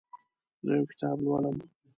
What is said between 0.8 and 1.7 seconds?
کتاب لولم.